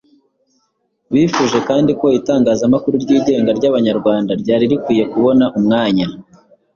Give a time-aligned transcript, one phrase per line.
[1.13, 6.07] bifuje kandi ko itangazamakuru ryigenga ry' Abanyarwanda ryari rikwiye kubona umwanya.